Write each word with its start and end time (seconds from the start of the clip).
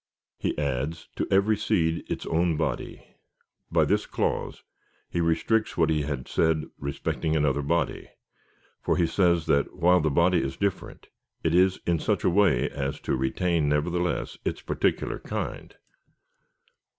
He 0.39 0.57
adds, 0.57 1.07
*to 1.15 1.27
every 1.29 1.55
seed 1.55 2.03
its 2.09 2.25
own 2.25 2.57
body. 2.57 3.05
By 3.71 3.85
this 3.85 4.07
clause 4.07 4.63
he 5.11 5.21
restricts 5.21 5.77
what 5.77 5.91
he 5.91 6.01
had 6.01 6.27
said 6.27 6.63
respecting 6.79 7.35
another 7.35 7.61
body; 7.61 8.09
for 8.81 8.97
he 8.97 9.05
says 9.05 9.45
that, 9.45 9.75
while 9.75 10.01
the 10.01 10.09
body 10.09 10.41
is 10.41 10.57
different, 10.57 11.09
it 11.43 11.53
is 11.53 11.79
in 11.85 11.99
such 11.99 12.23
a 12.23 12.31
way 12.31 12.67
as 12.67 12.99
to 13.01 13.15
retain, 13.15 13.69
nevertheless, 13.69 14.39
its 14.43 14.61
particular 14.63 15.19
kind. 15.19 15.75